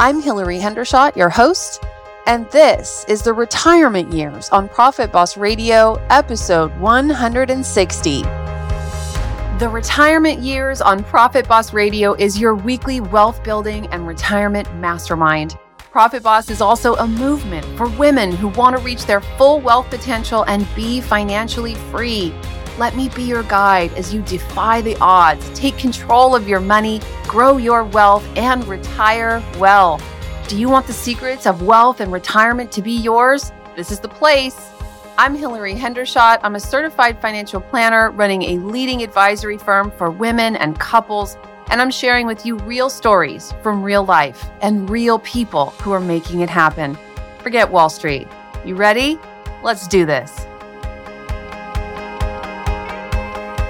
[0.00, 1.82] I'm Hilary Hendershott, your host,
[2.28, 8.22] and this is the Retirement Years on Profit Boss Radio, episode 160.
[8.22, 15.58] The Retirement Years on Profit Boss Radio is your weekly wealth building and retirement mastermind.
[15.90, 19.90] Profit Boss is also a movement for women who want to reach their full wealth
[19.90, 22.32] potential and be financially free.
[22.78, 27.00] Let me be your guide as you defy the odds, take control of your money,
[27.24, 30.00] grow your wealth, and retire well.
[30.46, 33.50] Do you want the secrets of wealth and retirement to be yours?
[33.74, 34.70] This is the place.
[35.18, 36.38] I'm Hilary Hendershott.
[36.44, 41.36] I'm a certified financial planner running a leading advisory firm for women and couples,
[41.72, 45.98] and I'm sharing with you real stories from real life and real people who are
[45.98, 46.96] making it happen.
[47.40, 48.28] Forget Wall Street.
[48.64, 49.18] You ready?
[49.64, 50.46] Let's do this.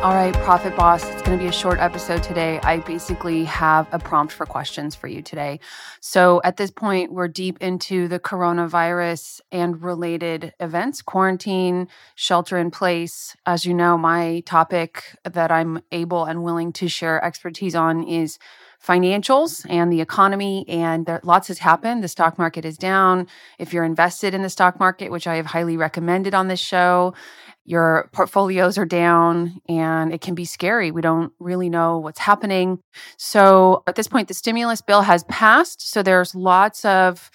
[0.00, 2.60] All right, Profit Boss, it's going to be a short episode today.
[2.62, 5.58] I basically have a prompt for questions for you today.
[6.00, 12.70] So, at this point, we're deep into the coronavirus and related events, quarantine, shelter in
[12.70, 13.36] place.
[13.44, 18.38] As you know, my topic that I'm able and willing to share expertise on is
[18.84, 23.26] financials and the economy and there, lots has happened the stock market is down
[23.58, 27.12] if you're invested in the stock market which i have highly recommended on this show
[27.68, 30.90] your portfolios are down and it can be scary.
[30.90, 32.78] We don't really know what's happening.
[33.18, 35.86] So at this point, the stimulus bill has passed.
[35.86, 37.30] So there's lots of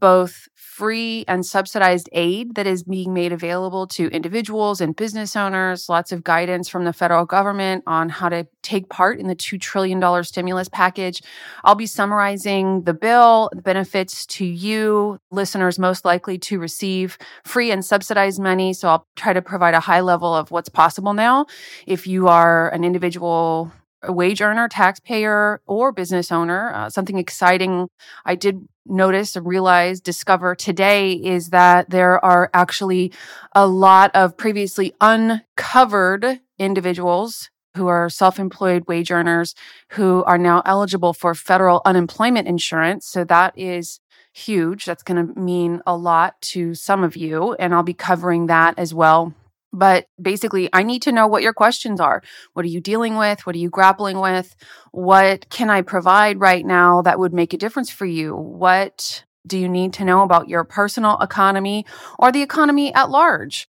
[0.00, 0.48] both
[0.78, 6.12] free and subsidized aid that is being made available to individuals and business owners, lots
[6.12, 10.22] of guidance from the federal government on how to take part in the $2 trillion
[10.22, 11.20] stimulus package.
[11.64, 17.72] I'll be summarizing the bill, the benefits to you, listeners most likely to receive free
[17.72, 18.72] and subsidized money.
[18.72, 21.46] So I'll try to provide a high level of what's possible now.
[21.88, 26.72] If you are an individual a wage earner, taxpayer, or business owner.
[26.74, 27.88] Uh, something exciting
[28.24, 33.12] I did notice realize, discover today is that there are actually
[33.54, 39.54] a lot of previously uncovered individuals who are self employed wage earners
[39.90, 43.06] who are now eligible for federal unemployment insurance.
[43.06, 44.00] So that is
[44.32, 44.84] huge.
[44.84, 47.54] That's going to mean a lot to some of you.
[47.54, 49.34] And I'll be covering that as well
[49.72, 52.22] but basically, I need to know what your questions are.
[52.54, 53.46] What are you dealing with?
[53.46, 54.56] What are you grappling with?
[54.92, 58.34] What can I provide right now that would make a difference for you?
[58.34, 61.86] What do you need to know about your personal economy
[62.18, 63.68] or the economy at large?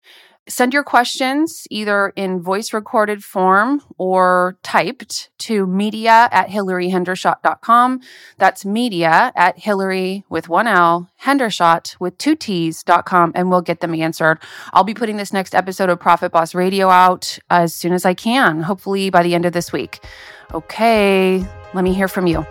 [0.47, 8.01] Send your questions either in voice recorded form or typed to media at hilaryhendershott.com.
[8.37, 13.95] That's media at Hilary with one L, Hendershott with two T's.com, and we'll get them
[13.95, 14.37] answered.
[14.71, 18.13] I'll be putting this next episode of Profit Boss Radio out as soon as I
[18.13, 19.99] can, hopefully by the end of this week.
[20.53, 22.45] Okay, let me hear from you.